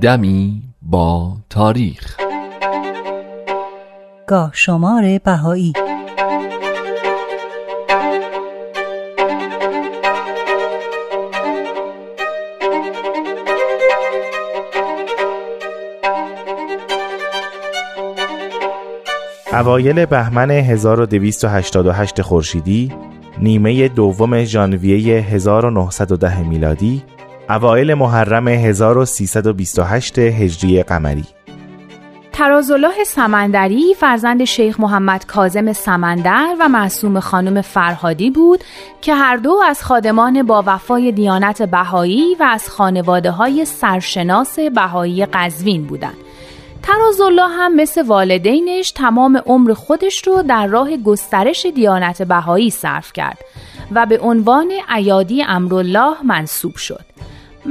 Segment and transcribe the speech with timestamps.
[0.00, 2.16] دمی با تاریخ.
[4.26, 5.72] گاه شمار بهایی.
[19.52, 22.92] اوایل بهمن 1288 خورشیدی
[23.38, 27.02] نیمه دوم ژانویه 1910 میلادی
[27.50, 31.24] اوایل محرم 1328 هجری قمری
[32.32, 38.64] ترازالله سمندری فرزند شیخ محمد کازم سمندر و معصوم خانم فرهادی بود
[39.00, 45.26] که هر دو از خادمان با وفای دیانت بهایی و از خانواده های سرشناس بهایی
[45.26, 46.16] قزوین بودند.
[46.82, 53.38] ترازالله هم مثل والدینش تمام عمر خودش رو در راه گسترش دیانت بهایی صرف کرد
[53.92, 57.04] و به عنوان ایادی امرالله منصوب شد.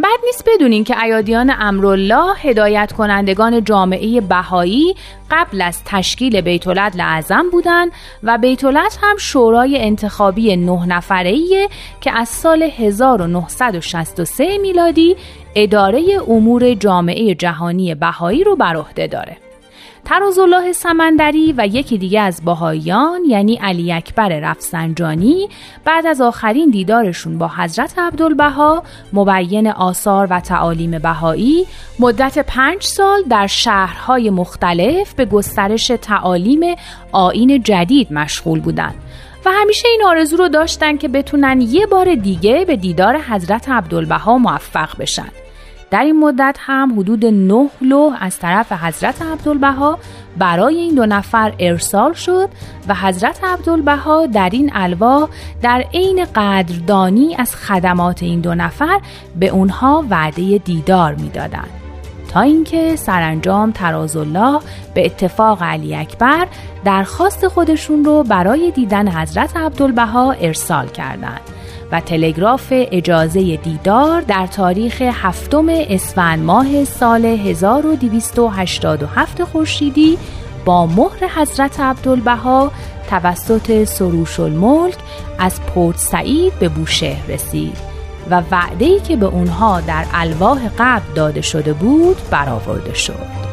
[0.04, 4.96] بد نیست بدونین که ایادیان امرالله هدایت کنندگان جامعه بهایی
[5.32, 6.68] قبل از تشکیل بیت
[7.00, 7.92] اعظم بودند
[8.24, 11.70] و بیت هم شورای انتخابی نه نفره‌ایه
[12.02, 15.16] که از سال 1963 میلادی
[15.56, 19.45] اداره امور جامعه جهانی بهایی رو بر عهده داره.
[20.12, 25.50] الله سمندری و یکی دیگه از باهایان یعنی علی اکبر رفسنجانی
[25.86, 31.66] بعد از آخرین دیدارشون با حضرت عبدالبها مبین آثار و تعالیم بهایی
[32.00, 36.76] مدت پنج سال در شهرهای مختلف به گسترش تعالیم
[37.12, 38.96] آین جدید مشغول بودند.
[39.46, 44.38] و همیشه این آرزو رو داشتن که بتونن یه بار دیگه به دیدار حضرت عبدالبها
[44.38, 45.45] موفق بشن.
[45.92, 50.00] در این مدت هم حدود نه لوح از طرف حضرت عبدالبها
[50.38, 52.50] برای این دو نفر ارسال شد
[52.88, 55.30] و حضرت عبدالبها در این الوا
[55.62, 59.00] در عین قدردانی از خدمات این دو نفر
[59.40, 61.70] به اونها وعده دیدار می‌دادند.
[62.34, 64.60] تا اینکه سرانجام الله
[64.94, 66.48] به اتفاق علی اکبر
[66.86, 71.42] درخواست خودشون رو برای دیدن حضرت عبدالبها ارسال کردند.
[72.00, 80.18] تلگراف اجازه دیدار در تاریخ هفتم اسفند ماه سال 1287 خورشیدی
[80.66, 82.72] با مهر حضرت عبدالبها
[83.10, 84.98] توسط سروش الملک
[85.40, 87.78] از پورت سعید به بوشهر رسید
[88.30, 93.45] و وعده‌ای که به اونها در الواح قبل داده شده بود برآورده شد.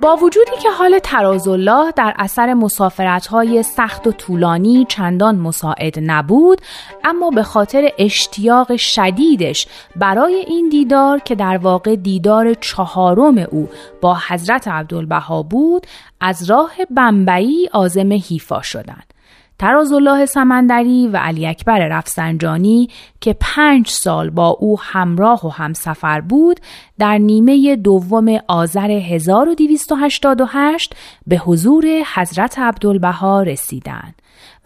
[0.00, 6.60] با وجودی که حال ترازالله در اثر مسافرتهای سخت و طولانی چندان مساعد نبود
[7.04, 9.66] اما به خاطر اشتیاق شدیدش
[9.96, 13.68] برای این دیدار که در واقع دیدار چهارم او
[14.00, 15.86] با حضرت عبدالبها بود
[16.20, 19.19] از راه بمبئی آزم حیفا شدند.
[19.62, 22.88] الله سمندری و علی اکبر رفسنجانی
[23.20, 26.60] که پنج سال با او همراه و همسفر بود
[26.98, 30.94] در نیمه دوم آذر 1288
[31.26, 31.84] به حضور
[32.14, 34.14] حضرت عبدالبها رسیدند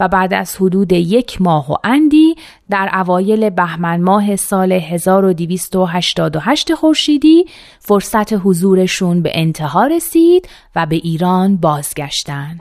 [0.01, 2.35] و بعد از حدود یک ماه و اندی
[2.71, 7.45] در اوایل بهمن ماه سال 1288 خورشیدی
[7.79, 12.61] فرصت حضورشون به انتها رسید و به ایران بازگشتند.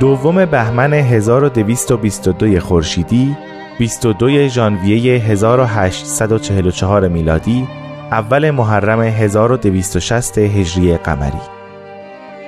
[0.00, 3.36] دوم بهمن 1222 خورشیدی
[3.78, 7.68] 22 ژانویه 1844 میلادی
[8.12, 11.40] اول محرم 1260 هجری قمری.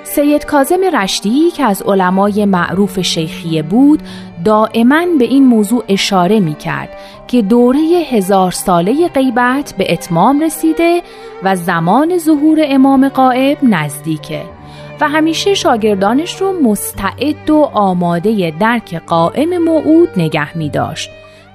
[0.04, 4.02] سید کازم رشدی که از علمای معروف شیخیه بود
[4.44, 6.88] دائما به این موضوع اشاره می کرد
[7.26, 7.78] که دوره
[8.10, 11.02] هزار ساله غیبت به اتمام رسیده
[11.42, 14.42] و زمان ظهور امام قائب نزدیکه.
[15.00, 21.10] و همیشه شاگردانش رو مستعد و آماده درک قائم موعود نگه می داشت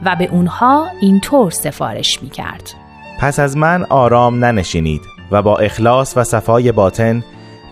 [0.05, 2.73] و به اونها اینطور سفارش می کرد.
[3.19, 5.01] پس از من آرام ننشینید
[5.31, 7.23] و با اخلاص و صفای باطن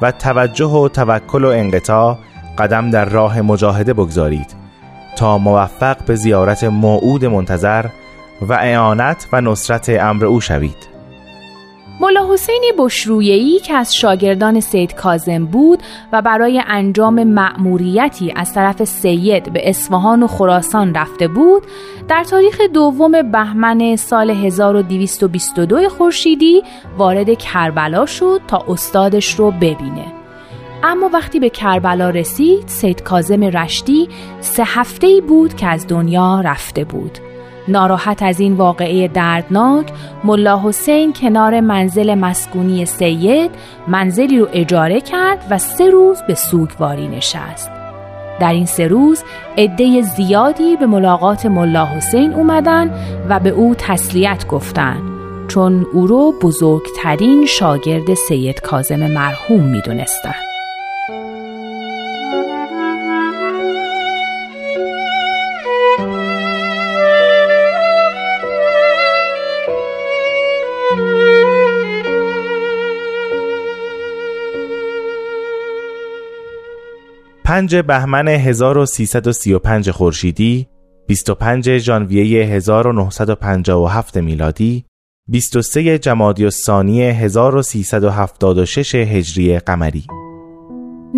[0.01, 2.17] و توجه و توکل و انقطاع
[2.57, 4.55] قدم در راه مجاهده بگذارید
[5.15, 7.85] تا موفق به زیارت موعود منتظر
[8.41, 10.91] و اعانت و نصرت امر او شوید
[11.99, 15.79] ملا حسینی بشرویهی که از شاگردان سید کازم بود
[16.13, 21.63] و برای انجام مأموریتی از طرف سید به اصفهان و خراسان رفته بود
[22.07, 26.63] در تاریخ دوم بهمن سال 1222 خورشیدی
[26.97, 30.05] وارد کربلا شد تا استادش رو ببینه.
[30.83, 34.09] اما وقتی به کربلا رسید سید کازم رشتی
[34.39, 37.30] سه هفته بود که از دنیا رفته بود.
[37.67, 39.85] ناراحت از این واقعه دردناک
[40.23, 43.51] ملا حسین کنار منزل مسکونی سید
[43.87, 47.71] منزلی رو اجاره کرد و سه روز به سوگواری نشست
[48.39, 49.23] در این سه روز
[49.57, 52.91] عده زیادی به ملاقات ملا حسین اومدن
[53.29, 55.01] و به او تسلیت گفتند
[55.47, 60.50] چون او رو بزرگترین شاگرد سید کازم مرحوم می دونستن.
[77.51, 80.67] 5 بهمن 1335 خورشیدی
[81.07, 84.85] 25 ژانویه 1957 میلادی
[85.27, 90.03] 23 جمادی الثانی 1376 هجری قمری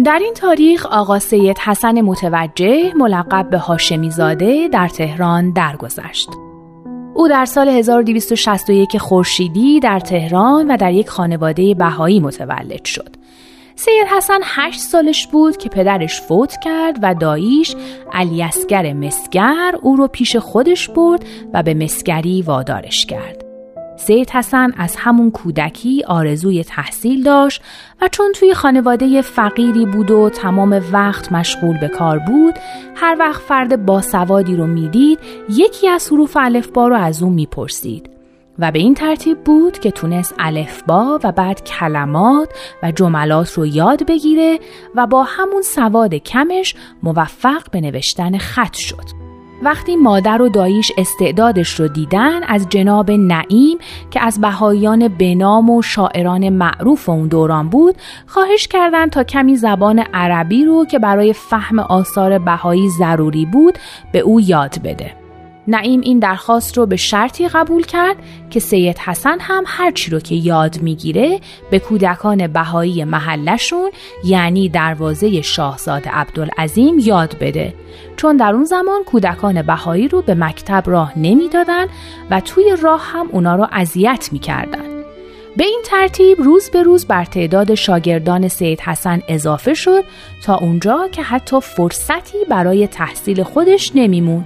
[0.05, 6.29] در این تاریخ آقا سید حسن متوجه ملقب به هاشمی زاده در تهران درگذشت.
[7.15, 13.22] او در سال 1261 خورشیدی در تهران و در یک خانواده بهایی متولد شد.
[13.75, 17.75] سید حسن هشت سالش بود که پدرش فوت کرد و داییش
[18.11, 23.43] علی اسگر مسگر او رو پیش خودش برد و به مسگری وادارش کرد.
[23.97, 27.61] سید حسن از همون کودکی آرزوی تحصیل داشت
[28.01, 32.55] و چون توی خانواده فقیری بود و تمام وقت مشغول به کار بود
[32.95, 38.12] هر وقت فرد باسوادی رو می‌دید یکی از حروف الفبا رو از اون می‌پرسید
[38.59, 42.49] و به این ترتیب بود که تونست الفبا و بعد کلمات
[42.83, 44.59] و جملات رو یاد بگیره
[44.95, 49.23] و با همون سواد کمش موفق به نوشتن خط شد.
[49.63, 53.77] وقتی مادر و داییش استعدادش رو دیدن از جناب نعیم
[54.11, 57.95] که از بهاییان بنام و شاعران معروف اون دوران بود
[58.27, 63.77] خواهش کردند تا کمی زبان عربی رو که برای فهم آثار بهایی ضروری بود
[64.11, 65.22] به او یاد بده.
[65.67, 68.15] نعیم این درخواست رو به شرطی قبول کرد
[68.49, 71.39] که سید حسن هم هرچی رو که یاد می‌گیره
[71.71, 73.91] به کودکان بهایی محلشون
[74.25, 77.73] یعنی دروازه شاهزاده عبدالعظیم یاد بده.
[78.17, 81.85] چون در اون زمان کودکان بهایی رو به مکتب راه نمی‌دادن
[82.31, 84.93] و توی راه هم اونا رو اذیت می‌کردن.
[85.57, 90.03] به این ترتیب روز به روز بر تعداد شاگردان سید حسن اضافه شد
[90.43, 94.45] تا اونجا که حتی فرصتی برای تحصیل خودش نمیمون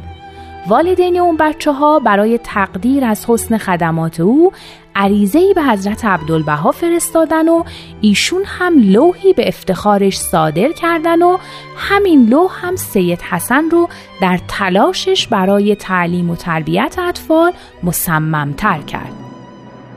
[0.68, 4.52] والدین اون بچه ها برای تقدیر از حسن خدمات او
[4.96, 7.64] عریضه به حضرت عبدالبها فرستادن و
[8.02, 11.38] ایشون هم لوحی به افتخارش صادر کردن و
[11.78, 13.90] همین لوح هم سید حسن رو
[14.22, 17.52] در تلاشش برای تعلیم و تربیت اطفال
[17.84, 19.27] مصممتر کرد.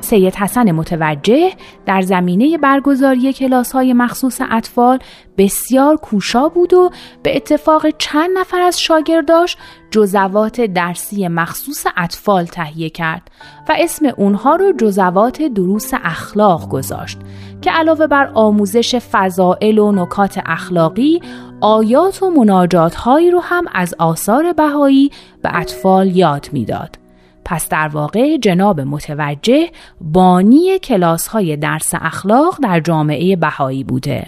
[0.00, 1.52] سید حسن متوجه
[1.87, 4.99] در زمینه برگزاری کلاس های مخصوص اطفال
[5.38, 6.91] بسیار کوشا بود و
[7.23, 9.56] به اتفاق چند نفر از شاگرداش
[9.91, 13.23] جزوات درسی مخصوص اطفال تهیه کرد
[13.69, 17.19] و اسم اونها رو جزوات دروس اخلاق گذاشت
[17.62, 21.23] که علاوه بر آموزش فضائل و نکات اخلاقی
[21.61, 25.11] آیات و مناجات هایی رو هم از آثار بهایی
[25.43, 26.96] به اطفال یاد می‌داد.
[27.44, 29.69] پس در واقع جناب متوجه
[30.00, 34.25] بانی کلاس های درس اخلاق در جامعه بهایی بوده.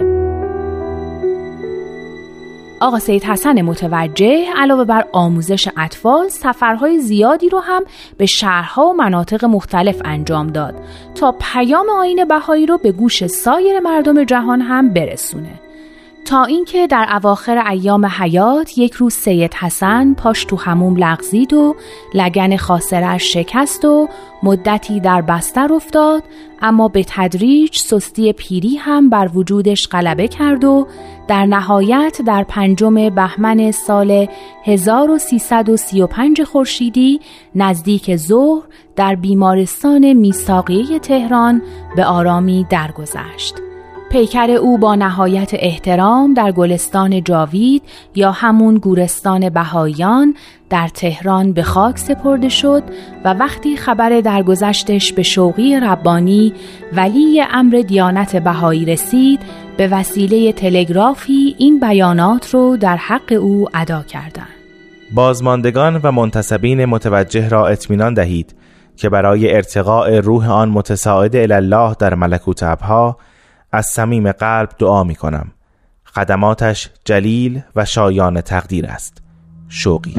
[2.82, 7.84] آقا سید حسن متوجه علاوه بر آموزش اطفال سفرهای زیادی رو هم
[8.16, 10.74] به شهرها و مناطق مختلف انجام داد
[11.14, 15.61] تا پیام آین بهایی رو به گوش سایر مردم جهان هم برسونه.
[16.24, 21.76] تا اینکه در اواخر ایام حیات یک روز سید حسن پاش تو هموم لغزید و
[22.14, 24.08] لگن خاصرش شکست و
[24.42, 26.22] مدتی در بستر افتاد
[26.62, 30.86] اما به تدریج سستی پیری هم بر وجودش غلبه کرد و
[31.28, 34.28] در نهایت در پنجم بهمن سال
[34.64, 37.20] 1335 خورشیدی
[37.54, 38.62] نزدیک ظهر
[38.96, 41.62] در بیمارستان میساقیه تهران
[41.96, 43.71] به آرامی درگذشت.
[44.12, 47.82] پیکر او با نهایت احترام در گلستان جاوید
[48.14, 50.34] یا همون گورستان بهایان
[50.70, 52.82] در تهران به خاک سپرده شد
[53.24, 56.52] و وقتی خبر درگذشتش به شوقی ربانی
[56.92, 59.40] ولی امر دیانت بهایی رسید
[59.76, 64.46] به وسیله تلگرافی این بیانات رو در حق او ادا کردند.
[65.14, 68.54] بازماندگان و منتصبین متوجه را اطمینان دهید
[68.96, 73.16] که برای ارتقاء روح آن متساعد الله در ملکوت ابها
[73.72, 75.52] از صمیم قلب دعا می کنم
[76.04, 79.22] خدماتش جلیل و شایان تقدیر است.
[79.68, 80.14] شوقی.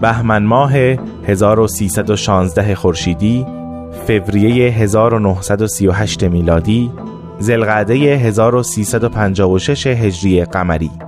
[0.00, 3.46] بهمن ماه 1316 خورشیدی
[4.06, 6.92] فوریه 1938 میلادی
[7.38, 11.05] زلقعده 1356 هجری قمری.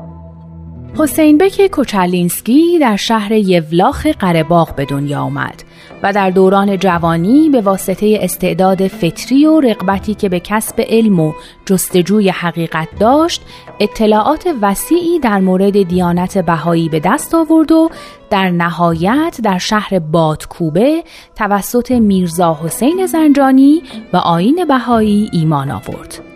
[0.97, 5.62] حسین بک کوچالینسکی در شهر یولاخ قرهباغ به دنیا آمد
[6.02, 11.33] و در دوران جوانی به واسطه استعداد فطری و رغبتی که به کسب علم و
[11.66, 13.42] جستجوی حقیقت داشت
[13.80, 17.90] اطلاعات وسیعی در مورد دیانت بهایی به دست آورد و
[18.30, 21.04] در نهایت در شهر بادکوبه
[21.37, 26.27] توسط میرزا حسین زنجانی و آین بهایی ایمان آورد.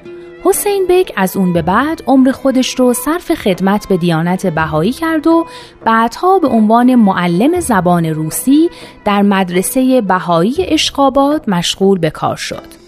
[0.45, 5.27] حسین بک از اون به بعد عمر خودش رو صرف خدمت به دیانت بهایی کرد
[5.27, 5.47] و
[5.85, 8.71] بعدها به عنوان معلم زبان روسی
[9.05, 12.83] در مدرسه بهایی اشقاباد مشغول به کار شد.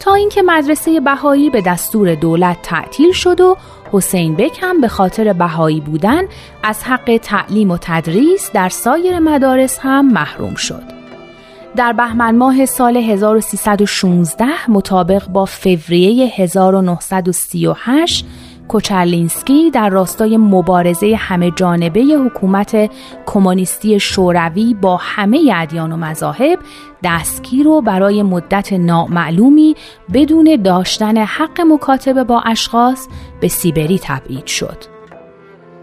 [0.00, 3.56] تا اینکه مدرسه بهایی به دستور دولت تعطیل شد و
[3.92, 6.22] حسین بک هم به خاطر بهایی بودن
[6.62, 11.05] از حق تعلیم و تدریس در سایر مدارس هم محروم شد.
[11.76, 18.26] در بهمن ماه سال 1316 مطابق با فوریه 1938
[18.68, 22.90] کوچرلینسکی در راستای مبارزه همه جانبه حکومت
[23.26, 26.58] کمونیستی شوروی با همه ادیان و مذاهب
[27.04, 29.74] دستگیر و برای مدت نامعلومی
[30.12, 33.08] بدون داشتن حق مکاتبه با اشخاص
[33.40, 34.95] به سیبری تبعید شد.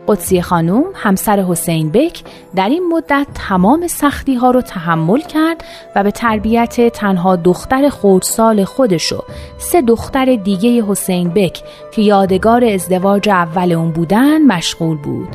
[0.07, 2.23] قدسی خانوم همسر حسین بک
[2.55, 5.63] در این مدت تمام سختی ها رو تحمل کرد
[5.95, 9.23] و به تربیت تنها دختر خردسال خودش و
[9.57, 15.29] سه دختر دیگه حسین بک که یادگار ازدواج اول اون بودن مشغول بود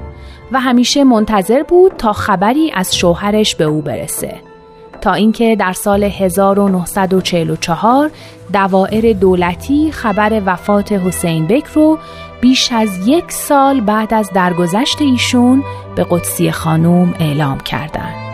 [0.52, 4.34] و همیشه منتظر بود تا خبری از شوهرش به او برسه.
[5.00, 8.10] تا اینکه در سال 1944
[8.52, 11.98] دوائر دولتی خبر وفات حسین بک رو
[12.40, 15.64] بیش از یک سال بعد از درگذشت ایشون
[15.96, 18.27] به قدسی خانوم اعلام کردند.